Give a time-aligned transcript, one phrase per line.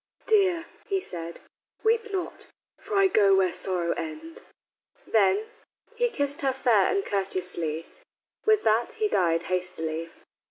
[0.25, 1.41] "Dear," he said,
[1.83, 2.47] "weep not,
[2.79, 4.41] for I go where sorrows end."
[5.05, 5.43] Then
[5.93, 7.85] "He kissed her fair and courteously,
[8.43, 10.09] With that he died hastily."